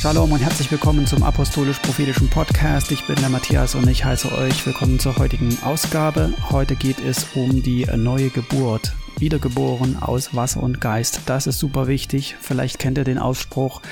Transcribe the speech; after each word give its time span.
Shalom 0.00 0.32
und 0.32 0.40
herzlich 0.40 0.70
willkommen 0.70 1.06
zum 1.06 1.22
Apostolisch-Prophetischen 1.22 2.30
Podcast. 2.30 2.90
Ich 2.90 3.06
bin 3.06 3.16
der 3.16 3.28
Matthias 3.28 3.74
und 3.74 3.86
ich 3.86 4.02
heiße 4.02 4.32
euch 4.32 4.64
willkommen 4.64 4.98
zur 4.98 5.18
heutigen 5.18 5.54
Ausgabe. 5.62 6.32
Heute 6.48 6.74
geht 6.74 7.00
es 7.00 7.26
um 7.34 7.62
die 7.62 7.84
neue 7.96 8.30
Geburt. 8.30 8.94
Wiedergeboren 9.18 9.98
aus 9.98 10.34
Wasser 10.34 10.62
und 10.62 10.80
Geist. 10.80 11.20
Das 11.26 11.46
ist 11.46 11.58
super 11.58 11.86
wichtig. 11.86 12.34
Vielleicht 12.40 12.78
kennt 12.78 12.96
ihr 12.96 13.04
den 13.04 13.18
Ausspruch. 13.18 13.82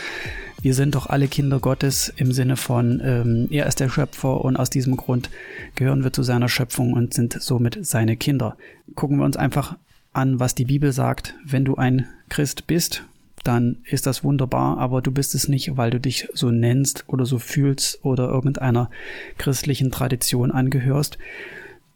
Wir 0.62 0.72
sind 0.72 0.94
doch 0.94 1.08
alle 1.08 1.28
Kinder 1.28 1.60
Gottes 1.60 2.10
im 2.16 2.32
Sinne 2.32 2.56
von, 2.56 3.02
ähm, 3.04 3.48
er 3.50 3.66
ist 3.66 3.78
der 3.78 3.90
Schöpfer 3.90 4.42
und 4.42 4.56
aus 4.56 4.70
diesem 4.70 4.96
Grund 4.96 5.28
gehören 5.74 6.04
wir 6.04 6.14
zu 6.14 6.22
seiner 6.22 6.48
Schöpfung 6.48 6.94
und 6.94 7.12
sind 7.12 7.36
somit 7.38 7.84
seine 7.84 8.16
Kinder. 8.16 8.56
Gucken 8.94 9.18
wir 9.18 9.26
uns 9.26 9.36
einfach 9.36 9.76
an, 10.14 10.40
was 10.40 10.54
die 10.54 10.64
Bibel 10.64 10.90
sagt. 10.90 11.34
Wenn 11.44 11.66
du 11.66 11.74
ein 11.74 12.06
Christ 12.30 12.66
bist, 12.66 13.04
dann 13.44 13.78
ist 13.84 14.06
das 14.06 14.24
wunderbar, 14.24 14.78
aber 14.78 15.02
du 15.02 15.10
bist 15.10 15.34
es 15.34 15.48
nicht, 15.48 15.76
weil 15.76 15.90
du 15.90 16.00
dich 16.00 16.28
so 16.34 16.50
nennst 16.50 17.04
oder 17.08 17.26
so 17.26 17.38
fühlst 17.38 18.04
oder 18.04 18.28
irgendeiner 18.28 18.90
christlichen 19.36 19.90
Tradition 19.90 20.50
angehörst. 20.50 21.18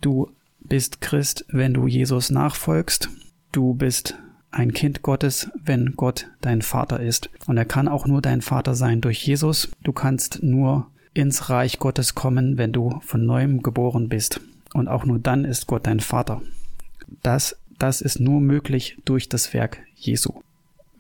Du 0.01 0.31
bist 0.61 1.01
Christ, 1.01 1.45
wenn 1.49 1.75
du 1.75 1.87
Jesus 1.87 2.31
nachfolgst. 2.31 3.09
Du 3.53 3.75
bist 3.75 4.17
ein 4.51 4.73
Kind 4.73 5.03
Gottes, 5.03 5.51
wenn 5.65 5.95
Gott 5.97 6.29
dein 6.41 6.63
Vater 6.63 7.01
ist. 7.01 7.31
Und 7.47 7.57
er 7.57 7.65
kann 7.65 7.89
auch 7.89 8.07
nur 8.07 8.23
dein 8.23 8.43
Vater 8.43 8.75
sein 8.75 9.01
durch 9.01 9.27
Jesus. 9.27 9.69
Du 9.83 9.93
kannst 9.93 10.43
nur 10.43 10.87
ins 11.15 11.51
Reich 11.51 11.79
Gottes 11.79 12.15
kommen, 12.15 12.59
wenn 12.59 12.73
du 12.73 13.01
von 13.03 13.25
neuem 13.25 13.63
geboren 13.63 14.09
bist. 14.09 14.41
Und 14.75 14.89
auch 14.89 15.05
nur 15.05 15.19
dann 15.19 15.45
ist 15.45 15.67
Gott 15.67 15.87
dein 15.87 16.01
Vater. 16.01 16.43
Das, 17.23 17.57
das 17.79 18.01
ist 18.01 18.21
nur 18.21 18.41
möglich 18.41 18.97
durch 19.05 19.29
das 19.29 19.53
Werk 19.53 19.79
Jesu. 19.95 20.41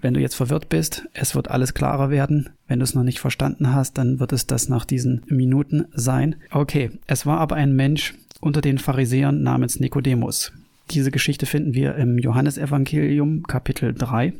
Wenn 0.02 0.14
du 0.14 0.20
jetzt 0.20 0.34
verwirrt 0.34 0.68
bist, 0.68 1.08
es 1.14 1.36
wird 1.36 1.48
alles 1.48 1.74
klarer 1.74 2.10
werden. 2.10 2.50
Wenn 2.66 2.80
du 2.80 2.84
es 2.84 2.94
noch 2.94 3.04
nicht 3.04 3.20
verstanden 3.20 3.72
hast, 3.72 3.96
dann 3.98 4.18
wird 4.18 4.32
es 4.32 4.48
das 4.48 4.68
nach 4.68 4.84
diesen 4.84 5.22
Minuten 5.28 5.86
sein. 5.94 6.34
Okay, 6.50 6.90
es 7.06 7.24
war 7.24 7.38
aber 7.38 7.54
ein 7.54 7.74
Mensch 7.74 8.14
unter 8.40 8.60
den 8.60 8.78
Pharisäern 8.78 9.44
namens 9.44 9.78
Nikodemus. 9.78 10.52
Diese 10.90 11.12
Geschichte 11.12 11.46
finden 11.46 11.74
wir 11.74 11.94
im 11.94 12.18
Johannesevangelium 12.18 13.44
Kapitel 13.44 13.94
3. 13.94 14.32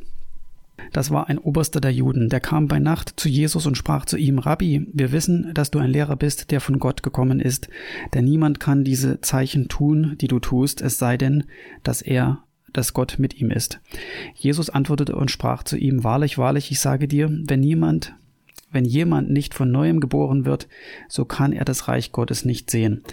Das 0.91 1.11
war 1.11 1.29
ein 1.29 1.37
Oberster 1.37 1.79
der 1.79 1.93
Juden, 1.93 2.27
der 2.27 2.41
kam 2.41 2.67
bei 2.67 2.79
Nacht 2.79 3.13
zu 3.15 3.29
Jesus 3.29 3.65
und 3.65 3.77
sprach 3.77 4.05
zu 4.05 4.17
ihm, 4.17 4.39
Rabbi, 4.39 4.87
wir 4.91 5.13
wissen, 5.13 5.53
dass 5.53 5.71
du 5.71 5.79
ein 5.79 5.89
Lehrer 5.89 6.17
bist, 6.17 6.51
der 6.51 6.59
von 6.59 6.79
Gott 6.79 7.03
gekommen 7.03 7.39
ist, 7.39 7.69
denn 8.13 8.25
niemand 8.25 8.59
kann 8.59 8.83
diese 8.83 9.21
Zeichen 9.21 9.69
tun, 9.69 10.17
die 10.19 10.27
du 10.27 10.39
tust, 10.39 10.81
es 10.81 10.97
sei 10.97 11.15
denn, 11.15 11.45
dass 11.83 12.01
er 12.01 12.43
dass 12.73 12.93
Gott 12.93 13.15
mit 13.19 13.39
ihm 13.39 13.51
ist. 13.51 13.79
Jesus 14.35 14.69
antwortete 14.69 15.15
und 15.15 15.31
sprach 15.31 15.63
zu 15.63 15.77
ihm, 15.77 16.03
Wahrlich, 16.03 16.37
wahrlich, 16.37 16.71
ich 16.71 16.79
sage 16.79 17.07
dir, 17.07 17.29
wenn 17.31 17.59
niemand, 17.59 18.15
wenn 18.71 18.85
jemand 18.85 19.29
nicht 19.29 19.53
von 19.53 19.71
neuem 19.71 19.99
geboren 19.99 20.45
wird, 20.45 20.67
so 21.07 21.25
kann 21.25 21.53
er 21.53 21.65
das 21.65 21.87
Reich 21.87 22.11
Gottes 22.11 22.45
nicht 22.45 22.69
sehen. 22.69 23.03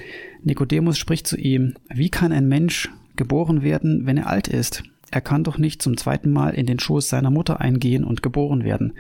Nikodemus 0.42 0.98
spricht 0.98 1.26
zu 1.26 1.36
ihm, 1.36 1.74
Wie 1.88 2.08
kann 2.10 2.32
ein 2.32 2.48
Mensch 2.48 2.90
geboren 3.16 3.62
werden, 3.62 4.06
wenn 4.06 4.16
er 4.16 4.28
alt 4.28 4.48
ist? 4.48 4.82
Er 5.12 5.20
kann 5.20 5.42
doch 5.42 5.58
nicht 5.58 5.82
zum 5.82 5.96
zweiten 5.96 6.30
Mal 6.30 6.50
in 6.50 6.66
den 6.66 6.78
Schoß 6.78 7.08
seiner 7.08 7.30
Mutter 7.30 7.60
eingehen 7.60 8.04
und 8.04 8.22
geboren 8.22 8.62
werden. 8.62 8.92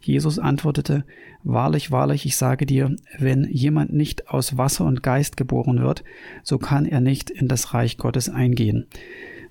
Jesus 0.00 0.38
antwortete, 0.38 1.04
Wahrlich, 1.44 1.90
wahrlich, 1.90 2.24
ich 2.24 2.36
sage 2.36 2.66
dir, 2.66 2.96
wenn 3.18 3.44
jemand 3.44 3.92
nicht 3.92 4.28
aus 4.28 4.56
Wasser 4.56 4.86
und 4.86 5.02
Geist 5.02 5.36
geboren 5.36 5.80
wird, 5.80 6.04
so 6.42 6.58
kann 6.58 6.86
er 6.86 7.00
nicht 7.00 7.30
in 7.30 7.48
das 7.48 7.74
Reich 7.74 7.98
Gottes 7.98 8.28
eingehen. 8.28 8.86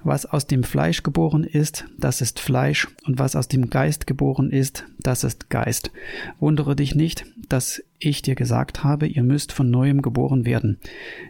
Was 0.07 0.25
aus 0.25 0.47
dem 0.47 0.63
Fleisch 0.63 1.03
geboren 1.03 1.43
ist, 1.43 1.83
das 1.97 2.21
ist 2.21 2.39
Fleisch, 2.39 2.87
und 3.03 3.19
was 3.19 3.35
aus 3.35 3.49
dem 3.49 3.69
Geist 3.69 4.07
geboren 4.07 4.51
ist, 4.51 4.85
das 4.99 5.25
ist 5.25 5.49
Geist. 5.49 5.91
Wundere 6.39 6.77
dich 6.77 6.95
nicht, 6.95 7.25
dass 7.49 7.83
ich 7.99 8.21
dir 8.21 8.35
gesagt 8.35 8.85
habe, 8.85 9.05
ihr 9.05 9.23
müsst 9.23 9.51
von 9.51 9.69
neuem 9.69 10.01
geboren 10.01 10.45
werden. 10.45 10.79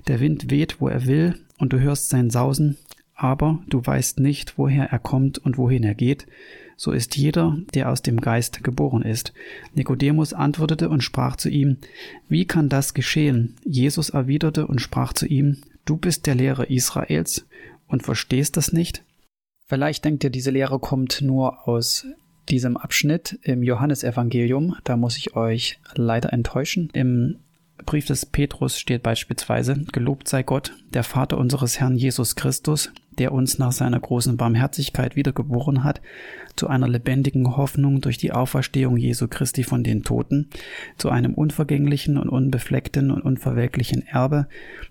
Der 0.05 0.19
Wind 0.19 0.51
weht, 0.51 0.79
wo 0.79 0.89
er 0.89 1.07
will, 1.07 1.39
und 1.57 1.73
du 1.73 1.79
hörst 1.79 2.09
sein 2.09 2.29
Sausen, 2.29 2.77
aber 3.15 3.63
du 3.67 3.83
weißt 3.83 4.19
nicht, 4.19 4.59
woher 4.59 4.91
er 4.91 4.99
kommt 4.99 5.39
und 5.39 5.57
wohin 5.57 5.83
er 5.83 5.95
geht. 5.95 6.27
So 6.75 6.91
ist 6.91 7.17
jeder, 7.17 7.57
der 7.73 7.91
aus 7.91 8.03
dem 8.03 8.21
Geist 8.21 8.63
geboren 8.63 9.01
ist. 9.01 9.33
Nikodemus 9.73 10.33
antwortete 10.33 10.89
und 10.89 11.01
sprach 11.01 11.35
zu 11.35 11.49
ihm, 11.49 11.77
Wie 12.29 12.45
kann 12.45 12.69
das 12.69 12.93
geschehen? 12.93 13.55
Jesus 13.65 14.11
erwiderte 14.11 14.67
und 14.67 14.81
sprach 14.81 15.13
zu 15.13 15.25
ihm, 15.25 15.57
Du 15.85 15.97
bist 15.97 16.27
der 16.27 16.35
Lehrer 16.35 16.69
Israels 16.69 17.47
und 17.87 18.03
verstehst 18.03 18.57
das 18.57 18.73
nicht? 18.73 19.03
Vielleicht 19.65 20.05
denkt 20.05 20.23
ihr, 20.23 20.29
diese 20.29 20.51
Lehre 20.51 20.79
kommt 20.79 21.21
nur 21.21 21.67
aus 21.67 22.05
diesem 22.49 22.77
Abschnitt 22.77 23.39
im 23.43 23.63
Johannesevangelium. 23.63 24.77
Da 24.83 24.95
muss 24.95 25.17
ich 25.17 25.35
euch 25.35 25.79
leider 25.95 26.31
enttäuschen. 26.31 26.89
Im 26.93 27.39
Brief 27.85 28.05
des 28.05 28.25
Petrus 28.25 28.79
steht 28.79 29.03
beispielsweise, 29.03 29.85
Gelobt 29.91 30.27
sei 30.27 30.43
Gott, 30.43 30.73
der 30.93 31.03
Vater 31.03 31.37
unseres 31.37 31.79
Herrn 31.79 31.95
Jesus 31.95 32.35
Christus, 32.35 32.91
der 33.17 33.31
uns 33.31 33.57
nach 33.59 33.71
seiner 33.71 33.99
großen 33.99 34.37
Barmherzigkeit 34.37 35.15
wiedergeboren 35.15 35.83
hat, 35.83 36.01
zu 36.55 36.67
einer 36.67 36.87
lebendigen 36.87 37.55
Hoffnung 37.55 38.01
durch 38.01 38.17
die 38.17 38.31
Auferstehung 38.31 38.97
Jesu 38.97 39.27
Christi 39.27 39.63
von 39.63 39.83
den 39.83 40.03
Toten, 40.03 40.49
zu 40.97 41.09
einem 41.09 41.33
unvergänglichen 41.33 42.17
und 42.17 42.29
unbefleckten 42.29 43.11
und 43.11 43.21
unverwelklichen 43.21 44.05
Erbe, 44.05 44.47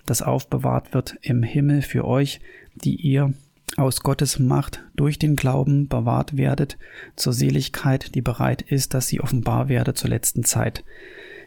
das 0.07 0.23
aufbewahrt 0.23 0.95
wird 0.95 1.17
im 1.23 1.43
Himmel 1.43 1.83
für 1.83 2.05
euch, 2.05 2.41
die 2.75 2.97
ihr 2.97 3.33
aus 3.77 4.01
Gottes 4.01 4.39
Macht 4.39 4.85
durch 4.95 5.19
den 5.19 5.37
Glauben 5.37 5.89
bewahrt 5.89 6.37
werdet 6.37 6.79
zur 7.15 7.33
Seligkeit, 7.33 8.15
die 8.15 8.23
bereit 8.23 8.63
ist, 8.63 8.95
dass 8.95 9.09
sie 9.09 9.21
offenbar 9.21 9.69
werde 9.69 9.93
zur 9.95 10.09
letzten 10.09 10.45
Zeit. 10.45 10.85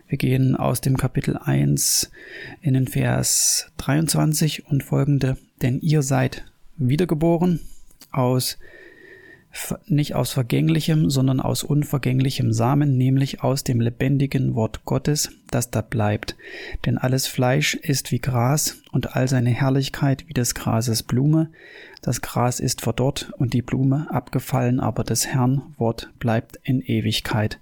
Wir 0.09 0.17
gehen 0.17 0.55
aus 0.55 0.81
dem 0.81 0.97
Kapitel 0.97 1.37
1 1.37 2.09
in 2.61 2.73
den 2.73 2.87
Vers 2.87 3.71
23 3.77 4.65
und 4.65 4.83
folgende. 4.83 5.37
Denn 5.61 5.79
ihr 5.81 6.01
seid 6.01 6.45
wiedergeboren 6.77 7.59
aus 8.11 8.57
nicht 9.85 10.15
aus 10.15 10.31
vergänglichem, 10.31 11.11
sondern 11.11 11.39
aus 11.39 11.63
unvergänglichem 11.63 12.53
Samen, 12.53 12.97
nämlich 12.97 13.43
aus 13.43 13.63
dem 13.63 13.81
lebendigen 13.81 14.55
Wort 14.55 14.83
Gottes, 14.85 15.31
das 15.51 15.69
da 15.69 15.81
bleibt. 15.81 16.35
Denn 16.85 16.97
alles 16.97 17.27
Fleisch 17.27 17.75
ist 17.75 18.11
wie 18.11 18.19
Gras 18.19 18.81
und 18.91 19.15
all 19.15 19.27
seine 19.27 19.51
Herrlichkeit 19.51 20.27
wie 20.27 20.33
des 20.33 20.55
Grases 20.55 21.03
Blume. 21.03 21.49
Das 22.01 22.21
Gras 22.21 22.59
ist 22.59 22.81
verdorrt 22.81 23.31
und 23.37 23.53
die 23.53 23.61
Blume 23.61 24.07
abgefallen, 24.09 24.79
aber 24.79 25.03
des 25.03 25.27
Herrn 25.27 25.61
Wort 25.77 26.09
bleibt 26.17 26.59
in 26.63 26.81
Ewigkeit. 26.81 27.59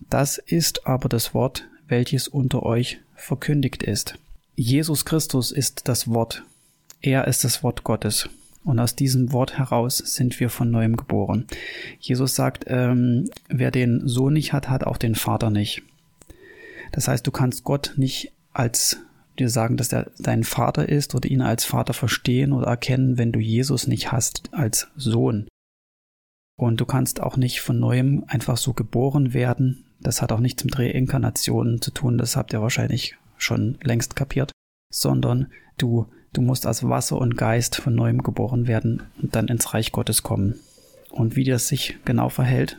Das 0.00 0.38
ist 0.38 0.86
aber 0.86 1.08
das 1.08 1.34
Wort, 1.34 1.68
welches 1.88 2.28
unter 2.28 2.62
euch 2.62 3.00
verkündigt 3.14 3.82
ist. 3.82 4.18
Jesus 4.54 5.04
Christus 5.04 5.52
ist 5.52 5.88
das 5.88 6.08
Wort. 6.08 6.42
Er 7.00 7.26
ist 7.26 7.44
das 7.44 7.62
Wort 7.62 7.84
Gottes. 7.84 8.28
Und 8.64 8.80
aus 8.80 8.96
diesem 8.96 9.32
Wort 9.32 9.58
heraus 9.58 9.98
sind 9.98 10.40
wir 10.40 10.50
von 10.50 10.70
neuem 10.70 10.96
geboren. 10.96 11.46
Jesus 12.00 12.34
sagt, 12.34 12.64
ähm, 12.66 13.30
wer 13.48 13.70
den 13.70 14.08
Sohn 14.08 14.32
nicht 14.32 14.52
hat, 14.52 14.68
hat 14.68 14.84
auch 14.84 14.96
den 14.96 15.14
Vater 15.14 15.50
nicht. 15.50 15.82
Das 16.90 17.06
heißt, 17.06 17.26
du 17.26 17.30
kannst 17.30 17.62
Gott 17.62 17.92
nicht 17.96 18.32
als 18.52 18.98
dir 19.38 19.48
sagen, 19.50 19.76
dass 19.76 19.92
er 19.92 20.10
dein 20.18 20.42
Vater 20.42 20.88
ist 20.88 21.14
oder 21.14 21.28
ihn 21.28 21.42
als 21.42 21.64
Vater 21.64 21.92
verstehen 21.92 22.52
oder 22.52 22.66
erkennen, 22.66 23.18
wenn 23.18 23.32
du 23.32 23.38
Jesus 23.38 23.86
nicht 23.86 24.10
hast 24.10 24.48
als 24.52 24.88
Sohn. 24.96 25.46
Und 26.58 26.80
du 26.80 26.86
kannst 26.86 27.20
auch 27.20 27.36
nicht 27.36 27.60
von 27.60 27.78
neuem 27.78 28.24
einfach 28.26 28.56
so 28.56 28.72
geboren 28.72 29.34
werden. 29.34 29.84
Das 30.00 30.22
hat 30.22 30.32
auch 30.32 30.40
nichts 30.40 30.64
mit 30.64 30.78
Reinkarnationen 30.78 31.80
zu 31.80 31.90
tun, 31.90 32.18
das 32.18 32.36
habt 32.36 32.52
ihr 32.52 32.62
wahrscheinlich 32.62 33.16
schon 33.38 33.78
längst 33.82 34.16
kapiert, 34.16 34.52
sondern 34.90 35.48
du 35.78 36.06
Du 36.36 36.42
musst 36.42 36.66
aus 36.66 36.86
Wasser 36.86 37.16
und 37.16 37.38
Geist 37.38 37.76
von 37.76 37.94
neuem 37.94 38.22
geboren 38.22 38.66
werden 38.66 39.04
und 39.22 39.34
dann 39.34 39.48
ins 39.48 39.72
Reich 39.72 39.90
Gottes 39.90 40.22
kommen. 40.22 40.60
Und 41.10 41.34
wie 41.34 41.44
das 41.44 41.66
sich 41.66 41.96
genau 42.04 42.28
verhält, 42.28 42.78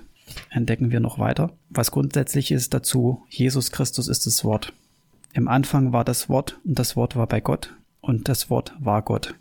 entdecken 0.51 0.91
wir 0.91 0.99
noch 0.99 1.17
weiter. 1.17 1.53
Was 1.71 1.89
grundsätzlich 1.89 2.51
ist 2.51 2.75
dazu, 2.75 3.23
Jesus 3.29 3.71
Christus 3.71 4.09
ist 4.09 4.27
das 4.27 4.43
Wort. 4.43 4.73
Im 5.33 5.47
Anfang 5.47 5.91
war 5.91 6.05
das 6.05 6.29
Wort 6.29 6.59
und 6.65 6.77
das 6.77 6.95
Wort 6.95 7.15
war 7.15 7.25
bei 7.25 7.41
Gott 7.41 7.73
und 7.99 8.29
das 8.29 8.51
Wort 8.51 8.75
war 8.77 9.01
Gott. 9.01 9.33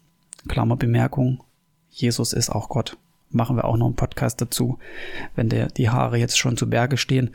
Klammerbemerkung, 0.48 1.44
Jesus 1.90 2.32
ist 2.32 2.48
auch 2.48 2.70
Gott. 2.70 2.96
Machen 3.30 3.56
wir 3.56 3.64
auch 3.64 3.76
noch 3.76 3.86
einen 3.86 3.96
Podcast 3.96 4.40
dazu. 4.40 4.78
Wenn 5.34 5.48
der, 5.48 5.68
die 5.68 5.90
Haare 5.90 6.18
jetzt 6.18 6.38
schon 6.38 6.56
zu 6.56 6.70
Berge 6.70 6.96
stehen, 6.96 7.30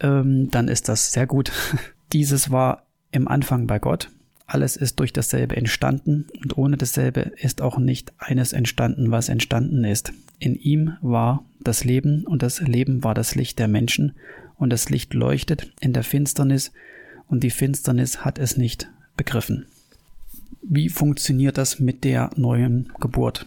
ähm, 0.00 0.50
dann 0.50 0.68
ist 0.68 0.88
das 0.88 1.12
sehr 1.12 1.26
gut. 1.26 1.52
Dieses 2.12 2.50
war 2.50 2.82
im 3.12 3.28
Anfang 3.28 3.66
bei 3.66 3.78
Gott 3.78 4.10
alles 4.50 4.76
ist 4.76 4.98
durch 4.98 5.12
dasselbe 5.12 5.56
entstanden 5.56 6.26
und 6.42 6.58
ohne 6.58 6.76
dasselbe 6.76 7.32
ist 7.36 7.62
auch 7.62 7.78
nicht 7.78 8.12
eines 8.18 8.52
entstanden, 8.52 9.10
was 9.10 9.28
entstanden 9.28 9.84
ist. 9.84 10.12
In 10.38 10.56
ihm 10.56 10.96
war 11.02 11.44
das 11.60 11.84
Leben 11.84 12.24
und 12.26 12.42
das 12.42 12.60
Leben 12.60 13.04
war 13.04 13.14
das 13.14 13.34
Licht 13.34 13.58
der 13.58 13.68
Menschen 13.68 14.14
und 14.56 14.70
das 14.70 14.90
Licht 14.90 15.14
leuchtet 15.14 15.72
in 15.80 15.92
der 15.92 16.02
Finsternis 16.02 16.72
und 17.28 17.44
die 17.44 17.50
Finsternis 17.50 18.24
hat 18.24 18.38
es 18.38 18.56
nicht 18.56 18.90
begriffen. 19.16 19.66
Wie 20.62 20.88
funktioniert 20.88 21.56
das 21.56 21.78
mit 21.78 22.02
der 22.02 22.30
neuen 22.36 22.92
Geburt, 23.00 23.46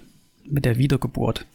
mit 0.54 0.66
der 0.66 0.78
Wiedergeburt? 0.78 1.46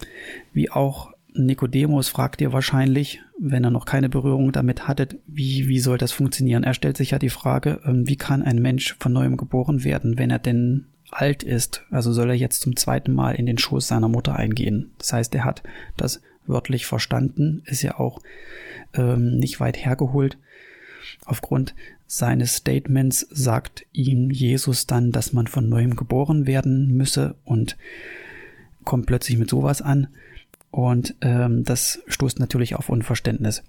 Wie 0.53 0.71
auch 0.71 1.13
Nikodemus 1.35 2.09
fragt 2.09 2.41
ihr 2.41 2.53
wahrscheinlich, 2.53 3.21
wenn 3.39 3.63
er 3.63 3.71
noch 3.71 3.85
keine 3.85 4.09
Berührung 4.09 4.51
damit 4.51 4.89
hatte, 4.89 5.09
wie, 5.27 5.69
wie 5.69 5.79
soll 5.79 5.99
das 5.99 6.11
funktionieren? 6.11 6.65
Er 6.65 6.75
stellt 6.75 6.97
sich 6.97 7.13
ja 7.13 7.19
die 7.19 7.31
Frage, 7.31 7.81
ähm, 7.85 8.09
wie 8.09 8.17
kann 8.17 8.43
ein 8.43 8.61
Mensch 8.61 8.97
von 8.99 9.13
neuem 9.13 9.37
geboren 9.37 9.85
werden, 9.85 10.19
wenn 10.19 10.31
er 10.31 10.41
denn 10.41 10.87
alt 11.11 11.43
ist? 11.45 11.85
Also 11.91 12.13
soll 12.13 12.31
er 12.31 12.37
jetzt 12.37 12.61
zum 12.61 12.77
zweiten 12.77 13.13
Mal 13.13 13.37
in 13.37 13.47
den 13.47 13.59
Schoß 13.59 13.87
seiner 13.87 14.09
Mutter 14.09 14.35
eingehen? 14.35 14.91
Das 14.99 15.13
heißt, 15.13 15.35
er 15.35 15.45
hat 15.45 15.63
das 15.97 16.21
wörtlich 16.47 16.87
verstanden, 16.87 17.63
ist 17.67 17.83
ja 17.83 17.99
auch 17.99 18.21
ähm, 18.95 19.37
nicht 19.37 19.61
weit 19.61 19.77
hergeholt. 19.77 20.39
Aufgrund 21.25 21.75
seines 22.07 22.57
Statements 22.57 23.27
sagt 23.31 23.87
ihm 23.93 24.31
Jesus 24.31 24.87
dann, 24.87 25.13
dass 25.13 25.33
man 25.33 25.47
von 25.47 25.69
neuem 25.69 25.95
geboren 25.95 26.47
werden 26.47 26.97
müsse 26.97 27.37
und 27.45 27.77
kommt 28.89 29.07
plötzlich 29.07 29.37
mit 29.37 29.51
sowas 29.51 29.83
an. 29.83 30.09
Und 30.71 31.15
ähm, 31.21 31.63
das 31.63 32.01
stoßt 32.09 32.41
natürlich 32.41 32.75
auf 32.75 32.89
Unverständnis. 32.89 33.63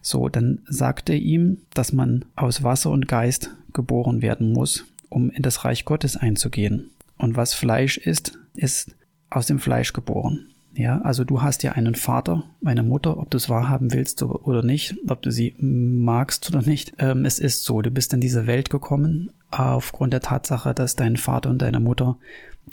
So, 0.00 0.28
dann 0.30 0.62
sagte 0.66 1.14
ihm, 1.14 1.58
dass 1.74 1.92
man 1.92 2.24
aus 2.36 2.62
Wasser 2.62 2.90
und 2.90 3.06
Geist 3.06 3.50
geboren 3.74 4.22
werden 4.22 4.52
muss, 4.52 4.86
um 5.10 5.30
in 5.30 5.42
das 5.42 5.64
Reich 5.66 5.84
Gottes 5.84 6.16
einzugehen. 6.16 6.90
Und 7.18 7.36
was 7.36 7.52
Fleisch 7.52 7.98
ist, 7.98 8.38
ist 8.54 8.96
aus 9.28 9.46
dem 9.46 9.58
Fleisch 9.58 9.92
geboren. 9.92 10.46
Ja, 10.74 11.02
also 11.02 11.24
du 11.24 11.42
hast 11.42 11.62
ja 11.62 11.72
einen 11.72 11.94
Vater, 11.94 12.44
eine 12.64 12.82
Mutter, 12.82 13.18
ob 13.18 13.30
du 13.30 13.36
es 13.36 13.50
wahrhaben 13.50 13.92
willst 13.92 14.22
oder 14.22 14.62
nicht, 14.62 14.96
ob 15.06 15.20
du 15.20 15.30
sie 15.30 15.54
magst 15.58 16.48
oder 16.48 16.62
nicht. 16.62 16.94
Ähm, 16.98 17.26
es 17.26 17.38
ist 17.38 17.64
so, 17.64 17.82
du 17.82 17.90
bist 17.90 18.14
in 18.14 18.22
diese 18.22 18.46
Welt 18.46 18.70
gekommen 18.70 19.30
aufgrund 19.50 20.14
der 20.14 20.22
Tatsache, 20.22 20.72
dass 20.72 20.96
dein 20.96 21.18
Vater 21.18 21.50
und 21.50 21.60
deine 21.60 21.80
Mutter 21.80 22.16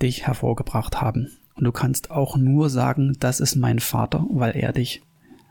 dich 0.02 0.28
hervorgebracht 0.28 1.02
haben. 1.02 1.30
Und 1.59 1.65
du 1.65 1.73
kannst 1.73 2.09
auch 2.09 2.38
nur 2.38 2.69
sagen, 2.69 3.17
das 3.19 3.41
ist 3.41 3.57
mein 3.57 3.79
Vater, 3.79 4.25
weil 4.31 4.56
er 4.56 4.71
dich 4.71 5.01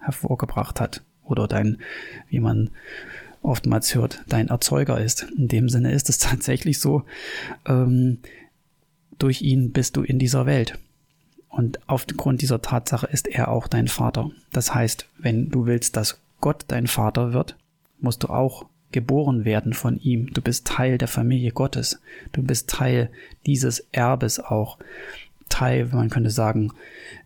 hervorgebracht 0.00 0.81
hat. 0.81 1.02
Oder 1.22 1.46
dein, 1.46 1.76
wie 2.31 2.40
man 2.40 2.70
oftmals 3.43 3.94
hört, 3.94 4.25
dein 4.26 4.49
Erzeuger 4.49 4.99
ist. 4.99 5.26
In 5.37 5.49
dem 5.49 5.69
Sinne 5.69 5.93
ist 5.93 6.08
es 6.08 6.16
tatsächlich 6.19 6.81
so, 6.81 7.05
ähm, 7.66 8.20
durch 9.19 9.43
ihn 9.43 9.72
bist 9.72 9.99
du 9.99 10.02
in 10.02 10.19
dieser 10.19 10.46
Welt. 10.46 10.78
Und 11.50 11.78
aufgrund 11.87 12.40
dieser 12.40 12.62
Tatsache 12.62 13.06
ist 13.08 13.28
er 13.28 13.49
auch 13.49 13.69
dein 13.69 13.88
Vater. 13.88 14.31
Das 14.50 14.75
heißt, 14.75 15.06
wenn 15.19 15.50
du 15.50 15.66
willst, 15.66 15.94
dass 15.94 16.22
Gott 16.40 16.64
dein 16.69 16.87
Vater 16.87 17.34
wird, 17.34 17.55
musst 18.00 18.22
du 18.22 18.28
auch 18.28 18.64
geboren 18.93 19.44
werden 19.44 19.75
von 19.75 19.99
ihm. 19.99 20.32
Du 20.32 20.40
bist 20.40 20.66
Teil 20.66 20.96
der 20.96 21.08
Familie 21.08 21.50
Gottes. 21.50 22.00
Du 22.32 22.43
bist 22.43 22.70
Teil 22.70 23.10
dieses 23.44 23.81
Erbes 23.93 24.40
auch. 24.40 24.78
Teil, 25.49 25.89
man 25.93 26.11
könnte 26.11 26.31
sagen, 26.31 26.73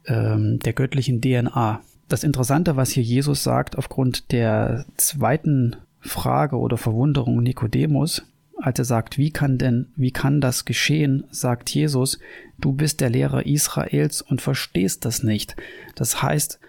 ähm, 0.06 0.58
der 0.60 0.72
göttlichen 0.72 1.20
DNA. 1.20 1.80
Das 2.08 2.24
Interessante, 2.24 2.76
was 2.76 2.90
hier 2.90 3.02
Jesus 3.02 3.42
sagt, 3.42 3.76
aufgrund 3.76 4.32
der 4.32 4.84
zweiten 4.96 5.76
Frage 6.00 6.56
oder 6.56 6.76
Verwunderung 6.76 7.42
Nikodemus, 7.42 8.22
als 8.56 8.78
er 8.78 8.84
sagt, 8.84 9.18
wie 9.18 9.30
kann 9.30 9.58
denn, 9.58 9.88
wie 9.96 10.10
kann 10.10 10.40
das 10.40 10.64
geschehen, 10.64 11.24
sagt 11.30 11.70
Jesus, 11.70 12.18
du 12.58 12.72
bist 12.72 13.00
der 13.00 13.10
Lehrer 13.10 13.46
Israels 13.46 14.22
und 14.22 14.40
verstehst 14.40 15.04
das 15.04 15.22
nicht. 15.22 15.56
Das 15.94 16.22
heißt, 16.22 16.60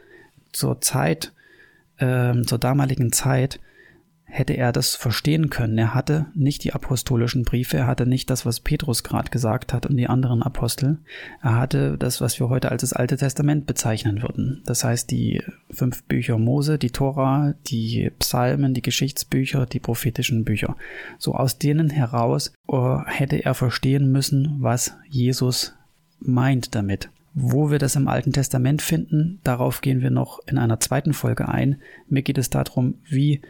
zur 0.52 0.82
Zeit, 0.82 1.34
äh, 1.98 2.42
zur 2.44 2.58
damaligen 2.58 3.12
Zeit 3.12 3.60
hätte 4.34 4.54
er 4.54 4.72
das 4.72 4.96
verstehen 4.96 5.52
können. 5.52 5.78
Er 5.78 5.94
hatte 5.94 6.26
nicht 6.34 6.64
die 6.64 6.74
apostolischen 6.74 7.44
Briefe, 7.44 7.78
er 7.78 7.86
hatte 7.86 8.08
nicht 8.08 8.32
das, 8.32 8.48
was 8.48 8.60
Petrus 8.60 9.04
gerade 9.04 9.30
gesagt 9.30 9.74
hat 9.74 9.86
und 9.86 9.96
die 9.96 10.10
anderen 10.10 10.42
Apostel. 10.42 10.98
Er 11.44 11.60
hatte 11.60 12.00
das, 12.00 12.20
was 12.20 12.40
wir 12.40 12.50
heute 12.50 12.72
als 12.72 12.82
das 12.82 12.94
Alte 12.94 13.16
Testament 13.16 13.68
bezeichnen 13.68 14.24
würden. 14.24 14.64
Das 14.66 14.84
heißt, 14.84 15.12
die 15.12 15.44
fünf 15.70 16.04
Bücher 16.06 16.40
Mose, 16.40 16.80
die 16.80 16.90
Tora, 16.90 17.54
die 17.68 18.12
Psalmen, 18.18 18.74
die 18.74 18.82
Geschichtsbücher, 18.82 19.68
die 19.68 19.80
prophetischen 19.80 20.44
Bücher. 20.44 20.78
So 21.20 21.36
aus 21.36 21.60
denen 21.60 21.92
heraus 21.92 22.54
uh, 22.68 23.02
hätte 23.06 23.46
er 23.46 23.54
verstehen 23.54 24.12
müssen, 24.12 24.56
was 24.58 24.96
Jesus 25.08 25.76
meint 26.20 26.74
damit. 26.74 27.12
Wo 27.36 27.70
wir 27.70 27.78
das 27.78 27.96
im 27.96 28.08
Alten 28.08 28.34
Testament 28.34 28.82
finden, 28.82 29.40
darauf 29.44 29.82
gehen 29.82 30.02
wir 30.02 30.10
noch 30.10 30.40
in 30.48 30.58
einer 30.58 30.80
zweiten 30.80 31.14
Folge 31.14 31.50
ein. 31.50 31.80
Mir 32.10 32.24
geht 32.24 32.40
es 32.40 32.50
darum, 32.50 32.96
wie 33.08 33.42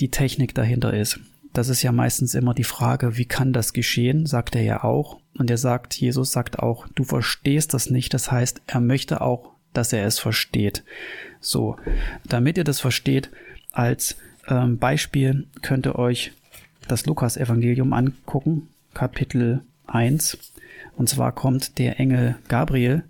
die 0.00 0.10
Technik 0.10 0.54
dahinter 0.54 0.92
ist. 0.94 1.20
Das 1.52 1.68
ist 1.68 1.82
ja 1.82 1.92
meistens 1.92 2.34
immer 2.34 2.54
die 2.54 2.64
Frage, 2.64 3.16
wie 3.16 3.24
kann 3.24 3.52
das 3.52 3.72
geschehen, 3.72 4.26
sagt 4.26 4.54
er 4.54 4.62
ja 4.62 4.84
auch. 4.84 5.20
Und 5.36 5.50
er 5.50 5.58
sagt, 5.58 5.94
Jesus 5.94 6.32
sagt 6.32 6.58
auch, 6.58 6.86
du 6.94 7.04
verstehst 7.04 7.74
das 7.74 7.90
nicht. 7.90 8.14
Das 8.14 8.30
heißt, 8.30 8.62
er 8.66 8.80
möchte 8.80 9.20
auch, 9.20 9.50
dass 9.72 9.92
er 9.92 10.06
es 10.06 10.18
versteht. 10.18 10.84
So, 11.40 11.76
damit 12.24 12.56
ihr 12.56 12.64
das 12.64 12.80
versteht, 12.80 13.30
als 13.72 14.16
ähm, 14.48 14.78
Beispiel 14.78 15.46
könnt 15.62 15.86
ihr 15.86 15.96
euch 15.96 16.32
das 16.88 17.06
Lukas-Evangelium 17.06 17.92
angucken, 17.92 18.68
Kapitel 18.94 19.62
1. 19.86 20.38
Und 20.96 21.08
zwar 21.08 21.32
kommt 21.32 21.78
der 21.78 21.98
Engel 21.98 22.36
Gabriel 22.48 23.04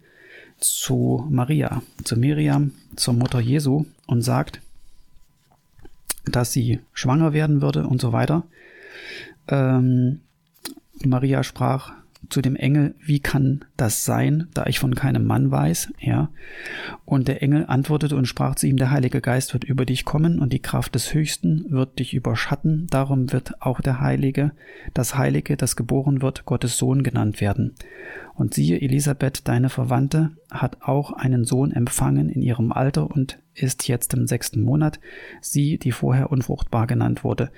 zu 0.59 1.27
Maria, 1.31 1.83
zu 2.05 2.17
Miriam, 2.17 2.73
zur 2.97 3.15
Mutter 3.15 3.41
Jesu 3.41 3.87
und 4.07 4.23
sagt, 4.23 4.61
dass 6.25 6.53
sie 6.53 6.81
schwanger 6.93 7.33
werden 7.33 7.63
würde 7.63 7.87
und 7.87 8.01
so 8.01 8.13
weiter. 8.13 8.45
Ähm, 9.49 10.21
Maria 11.05 11.43
sprach 11.43 11.93
zu 12.29 12.43
dem 12.43 12.55
Engel, 12.55 12.95
wie 13.01 13.21
kann 13.21 13.65
das 13.77 14.05
sein, 14.05 14.49
da 14.55 14.67
ich 14.67 14.79
von 14.79 14.95
keinem 14.95 15.25
Mann 15.25 15.51
weiß, 15.51 15.93
ja. 15.99 16.31
Und 17.05 17.29
der 17.29 17.43
Engel 17.43 17.65
antwortete 17.67 18.15
und 18.17 18.27
sprach 18.27 18.55
zu 18.55 18.67
ihm, 18.67 18.77
der 18.77 18.91
Heilige 18.91 19.21
Geist 19.21 19.53
wird 19.53 19.65
über 19.65 19.85
dich 19.85 20.05
kommen 20.05 20.39
und 20.39 20.53
die 20.53 20.61
Kraft 20.61 20.95
des 20.95 21.13
Höchsten 21.15 21.65
wird 21.71 21.99
dich 21.99 22.15
überschatten, 22.15 22.87
darum 22.91 23.33
wird 23.33 23.63
auch 23.63 23.81
der 23.81 24.01
Heilige, 24.01 24.53
das 24.95 25.17
Heilige, 25.17 25.57
das 25.57 25.77
geboren 25.77 26.23
wird, 26.23 26.45
Gottes 26.45 26.77
Sohn 26.77 27.03
genannt 27.03 27.41
werden. 27.41 27.75
Und 28.35 28.55
siehe, 28.55 28.81
Elisabeth, 28.81 29.49
deine 29.49 29.69
Verwandte, 29.69 30.31
hat 30.51 30.83
auch 30.83 31.13
einen 31.13 31.45
Sohn 31.45 31.73
empfangen 31.73 32.29
in 32.29 32.43
ihrem 32.43 32.71
Alter 32.73 33.11
und 33.11 33.39
ist 33.55 33.89
jetzt 33.89 34.15
im 34.15 34.27
sechsten 34.27 34.61
Monat, 34.61 35.01
sie, 35.41 35.79
die 35.79 35.93
vorher 35.93 36.31
unfruchtbar 36.31 36.87
genannt 36.87 37.25
wurde. 37.25 37.51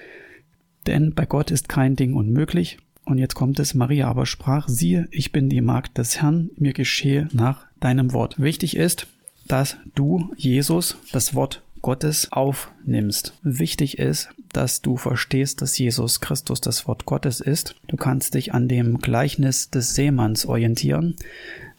Denn 0.86 1.14
bei 1.14 1.26
Gott 1.26 1.50
ist 1.50 1.68
kein 1.68 1.96
Ding 1.96 2.14
unmöglich. 2.14 2.78
Und 3.04 3.18
jetzt 3.18 3.34
kommt 3.34 3.58
es, 3.58 3.74
Maria 3.74 4.08
aber 4.08 4.26
sprach, 4.26 4.68
siehe, 4.68 5.08
ich 5.10 5.32
bin 5.32 5.48
die 5.48 5.60
Magd 5.60 5.98
des 5.98 6.20
Herrn, 6.22 6.50
mir 6.56 6.72
geschehe 6.72 7.28
nach 7.32 7.66
deinem 7.80 8.12
Wort. 8.12 8.40
Wichtig 8.40 8.76
ist, 8.76 9.06
dass 9.48 9.76
du, 9.94 10.32
Jesus, 10.36 10.96
das 11.12 11.34
Wort 11.34 11.62
Gottes 11.82 12.30
aufnimmst. 12.30 13.34
Wichtig 13.42 13.98
ist, 13.98 14.28
dass 14.52 14.82
du 14.82 14.96
verstehst, 14.96 15.60
dass 15.62 15.76
Jesus 15.76 16.20
Christus 16.20 16.60
das 16.60 16.86
Wort 16.86 17.06
Gottes 17.06 17.40
ist. 17.40 17.74
Du 17.88 17.96
kannst 17.96 18.34
dich 18.34 18.54
an 18.54 18.68
dem 18.68 18.98
Gleichnis 18.98 19.68
des 19.70 19.94
Seemanns 19.94 20.46
orientieren. 20.46 21.16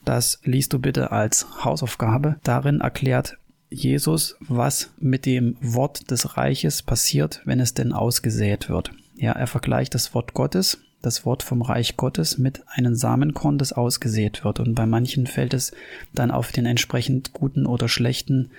Das 0.04 0.42
liest 0.44 0.74
du 0.74 0.80
bitte 0.80 1.12
als 1.12 1.48
Hausaufgabe. 1.64 2.36
Darin 2.44 2.82
erklärt 2.82 3.38
Jesus, 3.70 4.36
was 4.42 4.92
mit 5.00 5.26
dem 5.26 5.56
Wort 5.62 6.12
des 6.12 6.38
Reiches 6.38 6.84
passiert, 6.84 7.42
wenn 7.46 7.62
es 7.62 7.74
denn 7.74 7.94
ausgesät 7.94 8.70
wird. 8.70 8.92
Ja, 9.16 9.32
er 9.32 9.48
vergleicht 9.48 9.96
das 9.96 10.14
Wort 10.14 10.34
Gottes, 10.34 10.80
das 11.04 11.26
Wort 11.26 11.44
vom 11.44 11.62
Reich 11.62 11.98
Gottes 11.98 12.40
mit 12.40 12.64
einem 12.68 12.96
Samenkorn, 12.96 13.60
das 13.60 13.74
ausgesät 13.74 14.44
wird. 14.44 14.60
Und 14.60 14.74
bei 14.74 14.88
manchen 14.88 15.28
fällt 15.28 15.54
es 15.54 15.74
dann 16.14 16.32
auf 16.32 16.52
den 16.52 16.66
entsprechend 16.66 17.34
guten 17.34 17.68
oder 17.68 17.88
schlechten 17.88 18.50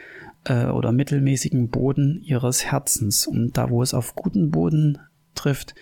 äh, 0.44 0.66
oder 0.66 0.92
mittelmäßigen 0.92 1.68
Boden 1.68 2.22
ihres 2.22 2.66
Herzens. 2.66 3.26
Und 3.26 3.56
da, 3.56 3.70
wo 3.70 3.82
es 3.82 3.94
auf 3.94 4.14
guten 4.14 4.50
Boden 4.50 4.98
trifft, 5.34 5.74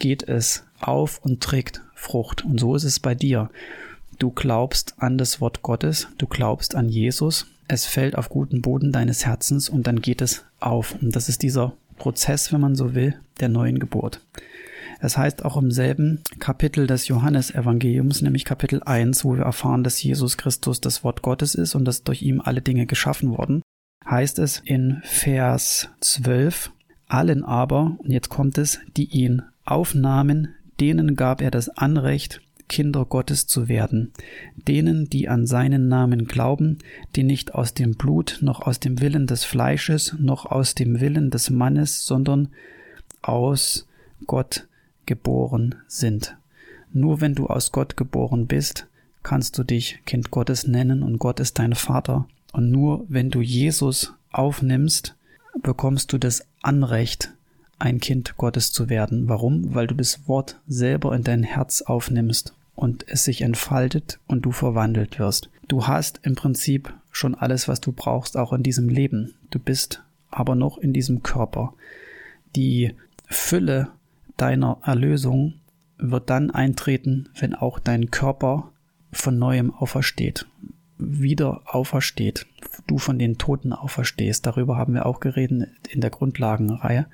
geht 0.00 0.28
es 0.28 0.64
auf 0.80 1.20
und 1.22 1.42
trägt 1.42 1.82
Frucht. 1.94 2.44
Und 2.44 2.58
so 2.58 2.74
ist 2.74 2.84
es 2.84 2.98
bei 2.98 3.14
dir. 3.14 3.48
Du 4.18 4.30
glaubst 4.30 4.94
an 4.98 5.16
das 5.16 5.40
Wort 5.40 5.62
Gottes, 5.62 6.08
du 6.18 6.26
glaubst 6.26 6.74
an 6.74 6.88
Jesus, 6.88 7.46
es 7.68 7.86
fällt 7.86 8.16
auf 8.16 8.28
guten 8.28 8.62
Boden 8.62 8.90
deines 8.90 9.24
Herzens 9.24 9.68
und 9.68 9.86
dann 9.86 10.02
geht 10.02 10.22
es 10.22 10.44
auf. 10.58 10.96
Und 11.00 11.14
das 11.14 11.28
ist 11.28 11.42
dieser 11.42 11.72
Prozess, 11.98 12.52
wenn 12.52 12.60
man 12.60 12.74
so 12.74 12.94
will, 12.96 13.14
der 13.38 13.48
neuen 13.48 13.78
Geburt. 13.78 14.20
Es 15.00 15.16
heißt 15.16 15.44
auch 15.46 15.56
im 15.56 15.70
selben 15.70 16.22
Kapitel 16.38 16.86
des 16.86 17.08
Johannesevangeliums, 17.08 18.20
nämlich 18.20 18.44
Kapitel 18.44 18.82
1, 18.82 19.24
wo 19.24 19.34
wir 19.34 19.44
erfahren, 19.44 19.82
dass 19.82 20.02
Jesus 20.02 20.36
Christus 20.36 20.80
das 20.80 21.02
Wort 21.02 21.22
Gottes 21.22 21.54
ist 21.54 21.74
und 21.74 21.86
dass 21.86 22.04
durch 22.04 22.20
ihm 22.20 22.42
alle 22.42 22.60
Dinge 22.60 22.84
geschaffen 22.84 23.30
wurden, 23.30 23.62
heißt 24.04 24.38
es 24.38 24.60
in 24.62 25.00
Vers 25.02 25.88
12, 26.00 26.72
allen 27.08 27.44
aber, 27.44 27.96
und 27.98 28.10
jetzt 28.10 28.28
kommt 28.28 28.58
es, 28.58 28.78
die 28.96 29.06
ihn 29.06 29.42
aufnahmen, 29.64 30.54
denen 30.80 31.16
gab 31.16 31.40
er 31.40 31.50
das 31.50 31.70
Anrecht, 31.70 32.42
Kinder 32.68 33.04
Gottes 33.04 33.46
zu 33.46 33.68
werden, 33.68 34.12
denen, 34.54 35.06
die 35.06 35.28
an 35.28 35.46
seinen 35.46 35.88
Namen 35.88 36.26
glauben, 36.26 36.78
die 37.16 37.24
nicht 37.24 37.54
aus 37.54 37.74
dem 37.74 37.96
Blut, 37.96 38.38
noch 38.42 38.60
aus 38.60 38.78
dem 38.78 39.00
Willen 39.00 39.26
des 39.26 39.44
Fleisches, 39.44 40.14
noch 40.18 40.46
aus 40.46 40.76
dem 40.76 41.00
Willen 41.00 41.30
des 41.30 41.50
Mannes, 41.50 42.04
sondern 42.04 42.48
aus 43.22 43.88
Gott 44.26 44.68
geboren 45.06 45.76
sind. 45.86 46.36
Nur 46.92 47.20
wenn 47.20 47.34
du 47.34 47.46
aus 47.46 47.72
Gott 47.72 47.96
geboren 47.96 48.46
bist, 48.46 48.86
kannst 49.22 49.58
du 49.58 49.64
dich 49.64 50.00
Kind 50.06 50.30
Gottes 50.30 50.66
nennen 50.66 51.02
und 51.02 51.18
Gott 51.18 51.40
ist 51.40 51.58
dein 51.58 51.74
Vater 51.74 52.26
Und 52.52 52.70
nur 52.70 53.04
wenn 53.08 53.30
du 53.30 53.40
Jesus 53.40 54.14
aufnimmst, 54.32 55.14
bekommst 55.62 56.12
du 56.12 56.18
das 56.18 56.46
Anrecht, 56.62 57.32
ein 57.78 58.00
Kind 58.00 58.36
Gottes 58.36 58.72
zu 58.72 58.88
werden. 58.88 59.28
Warum? 59.28 59.74
Weil 59.74 59.86
du 59.86 59.94
das 59.94 60.28
Wort 60.28 60.60
selber 60.66 61.14
in 61.14 61.24
dein 61.24 61.42
Herz 61.42 61.82
aufnimmst 61.82 62.54
und 62.74 63.06
es 63.08 63.24
sich 63.24 63.42
entfaltet 63.42 64.18
und 64.26 64.42
du 64.42 64.52
verwandelt 64.52 65.18
wirst. 65.18 65.50
Du 65.68 65.86
hast 65.86 66.20
im 66.22 66.34
Prinzip 66.34 66.92
schon 67.10 67.34
alles, 67.34 67.68
was 67.68 67.80
du 67.80 67.92
brauchst, 67.92 68.36
auch 68.36 68.52
in 68.52 68.62
diesem 68.62 68.88
Leben. 68.88 69.34
Du 69.50 69.58
bist 69.58 70.02
aber 70.30 70.54
noch 70.54 70.78
in 70.78 70.92
diesem 70.92 71.22
Körper. 71.22 71.74
Die 72.56 72.94
Fülle 73.26 73.88
deiner 74.40 74.78
Erlösung 74.84 75.54
wird 75.98 76.30
dann 76.30 76.50
eintreten, 76.50 77.28
wenn 77.38 77.54
auch 77.54 77.78
dein 77.78 78.10
Körper 78.10 78.72
von 79.12 79.38
neuem 79.38 79.72
aufersteht, 79.72 80.46
wieder 80.98 81.62
aufersteht, 81.66 82.46
du 82.86 82.98
von 82.98 83.18
den 83.18 83.38
Toten 83.38 83.72
auferstehst. 83.72 84.46
Darüber 84.46 84.76
haben 84.76 84.94
wir 84.94 85.06
auch 85.06 85.20
geredet 85.20 85.68
in 85.88 86.00
der 86.00 86.10
Grundlagenreihe. 86.10 87.06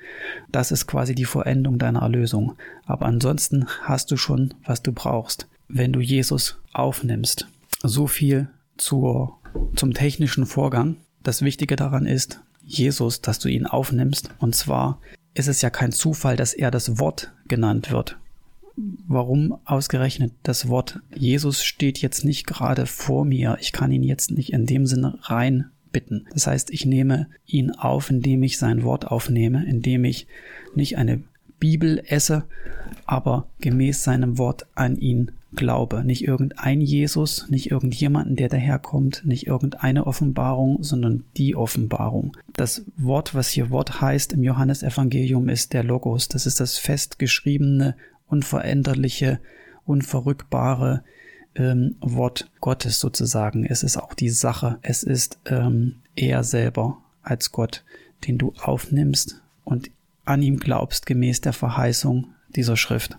Das 0.50 0.72
ist 0.72 0.86
quasi 0.86 1.14
die 1.14 1.24
Vollendung 1.24 1.78
deiner 1.78 2.02
Erlösung. 2.02 2.54
Aber 2.84 3.06
ansonsten 3.06 3.66
hast 3.82 4.10
du 4.10 4.16
schon, 4.16 4.54
was 4.64 4.82
du 4.82 4.92
brauchst, 4.92 5.48
wenn 5.68 5.92
du 5.92 6.00
Jesus 6.00 6.58
aufnimmst. 6.72 7.48
So 7.82 8.06
viel 8.06 8.48
zur, 8.76 9.38
zum 9.74 9.94
technischen 9.94 10.46
Vorgang. 10.46 10.96
Das 11.22 11.42
Wichtige 11.42 11.76
daran 11.76 12.06
ist, 12.06 12.40
Jesus, 12.62 13.20
dass 13.20 13.38
du 13.38 13.48
ihn 13.48 13.66
aufnimmst. 13.66 14.30
Und 14.38 14.54
zwar 14.54 15.00
ist 15.36 15.48
es 15.48 15.62
ja 15.62 15.70
kein 15.70 15.92
Zufall, 15.92 16.36
dass 16.36 16.54
er 16.54 16.70
das 16.70 16.98
Wort 16.98 17.32
genannt 17.46 17.90
wird 17.90 18.18
warum 19.08 19.58
ausgerechnet 19.64 20.32
das 20.42 20.68
Wort 20.68 21.00
Jesus 21.14 21.64
steht 21.64 21.98
jetzt 21.98 22.24
nicht 22.24 22.46
gerade 22.46 22.86
vor 22.86 23.24
mir. 23.24 23.56
Ich 23.60 23.72
kann 23.72 23.92
ihn 23.92 24.02
jetzt 24.02 24.30
nicht 24.30 24.52
in 24.52 24.66
dem 24.66 24.86
Sinne 24.86 25.18
rein 25.22 25.70
bitten. 25.92 26.26
Das 26.32 26.46
heißt, 26.46 26.70
ich 26.70 26.84
nehme 26.84 27.28
ihn 27.46 27.70
auf, 27.70 28.10
indem 28.10 28.42
ich 28.42 28.58
sein 28.58 28.82
Wort 28.84 29.06
aufnehme, 29.06 29.64
indem 29.66 30.04
ich 30.04 30.26
nicht 30.74 30.98
eine 30.98 31.22
Bibel 31.58 32.02
esse, 32.06 32.44
aber 33.04 33.48
gemäß 33.60 34.04
seinem 34.04 34.38
Wort 34.38 34.66
an 34.74 34.96
ihn 34.96 35.32
glaube. 35.54 36.04
Nicht 36.04 36.24
irgendein 36.24 36.80
Jesus, 36.80 37.48
nicht 37.48 37.70
irgendjemanden, 37.70 38.36
der 38.36 38.48
daherkommt, 38.48 39.22
nicht 39.24 39.46
irgendeine 39.46 40.06
Offenbarung, 40.06 40.82
sondern 40.82 41.24
die 41.36 41.56
Offenbarung. 41.56 42.36
Das 42.52 42.84
Wort, 42.96 43.34
was 43.34 43.48
hier 43.48 43.70
Wort 43.70 44.00
heißt 44.00 44.32
im 44.32 44.42
Johannesevangelium, 44.42 45.48
ist 45.48 45.72
der 45.72 45.82
Logos. 45.82 46.28
Das 46.28 46.46
ist 46.46 46.60
das 46.60 46.78
festgeschriebene 46.78 47.96
unveränderliche, 48.28 49.40
unverrückbare 49.84 51.02
ähm, 51.54 51.96
Wort 52.00 52.50
Gottes 52.60 53.00
sozusagen. 53.00 53.64
Es 53.64 53.82
ist 53.82 53.96
auch 53.96 54.14
die 54.14 54.30
Sache. 54.30 54.78
Es 54.82 55.02
ist 55.02 55.38
ähm, 55.46 55.96
er 56.14 56.44
selber 56.44 56.98
als 57.22 57.52
Gott, 57.52 57.84
den 58.26 58.38
du 58.38 58.52
aufnimmst 58.62 59.42
und 59.64 59.90
an 60.26 60.42
ihm 60.42 60.58
glaubst 60.58 61.06
gemäß 61.06 61.40
der 61.40 61.52
Verheißung 61.52 62.28
dieser 62.54 62.76
Schrift. 62.76 63.16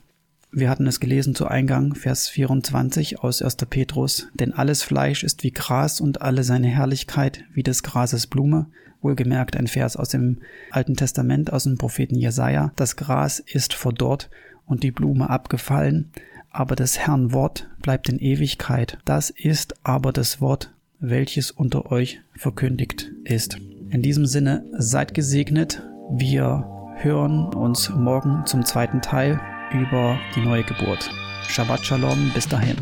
Wir 0.51 0.69
hatten 0.69 0.87
es 0.87 0.99
gelesen 0.99 1.35
zu 1.35 1.47
Eingang, 1.47 1.93
Vers 1.93 2.29
24 2.29 3.19
aus 3.19 3.41
1. 3.41 3.57
Petrus, 3.69 4.27
denn 4.33 4.53
alles 4.53 4.81
Fleisch 4.81 5.23
ist 5.23 5.43
wie 5.43 5.51
Gras 5.51 5.99
und 5.99 6.21
alle 6.21 6.43
seine 6.43 6.67
Herrlichkeit 6.67 7.43
wie 7.53 7.63
des 7.63 7.83
Grases 7.83 8.27
Blume. 8.27 8.67
Wohlgemerkt 9.01 9.55
ein 9.57 9.67
Vers 9.67 9.97
aus 9.97 10.09
dem 10.09 10.37
Alten 10.71 10.95
Testament, 10.95 11.51
aus 11.53 11.65
dem 11.65 11.77
Propheten 11.77 12.15
Jesaja. 12.15 12.71
Das 12.75 12.95
Gras 12.95 13.39
ist 13.39 13.73
verdorrt 13.73 14.29
und 14.65 14.83
die 14.83 14.91
Blume 14.91 15.29
abgefallen, 15.29 16.11
aber 16.49 16.75
des 16.75 16.97
Herrn 16.97 17.33
Wort 17.33 17.69
bleibt 17.81 18.09
in 18.09 18.17
Ewigkeit. 18.17 18.97
Das 19.05 19.29
ist 19.29 19.75
aber 19.83 20.11
das 20.13 20.41
Wort, 20.41 20.71
welches 20.99 21.51
unter 21.51 21.91
euch 21.91 22.21
verkündigt 22.35 23.11
ist. 23.25 23.57
In 23.89 24.01
diesem 24.01 24.25
Sinne, 24.25 24.65
seid 24.77 25.13
gesegnet. 25.13 25.83
Wir 26.09 26.76
hören 26.99 27.53
uns 27.53 27.89
morgen 27.89 28.45
zum 28.45 28.65
zweiten 28.65 29.01
Teil 29.01 29.39
über 29.71 30.17
die 30.35 30.41
neue 30.41 30.63
Geburt. 30.63 31.09
Shabbat 31.47 31.85
Shalom, 31.85 32.31
bis 32.33 32.47
dahin. 32.47 32.77